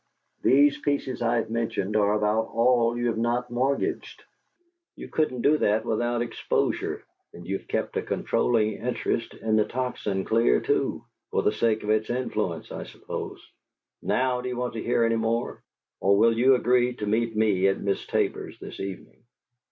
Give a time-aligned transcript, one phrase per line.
[0.41, 4.23] These pieces I've mentioned are about all you have not mortgaged.
[4.95, 10.25] You couldn't do that without exposure, and you've kept a controlling interest in the Tocsin
[10.25, 13.47] clear, too for the sake of its influence, I suppose.
[14.01, 15.61] Now, do you want to hear any more,
[15.99, 19.21] or will you agree to meet me at Miss Tabor's this evening?"